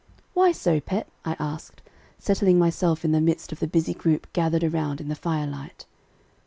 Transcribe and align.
"Why 0.33 0.51
so, 0.51 0.79
pet?" 0.79 1.07
I 1.25 1.35
asked, 1.39 1.83
settling 2.17 2.57
myself 2.57 3.05
in 3.05 3.11
the 3.11 3.21
midst 3.21 3.51
of 3.51 3.59
the 3.59 3.67
busy 3.67 3.93
group 3.93 4.25
gathered 4.33 4.63
around 4.63 4.99
in 4.99 5.09
the 5.09 5.13
firelight. 5.15 5.85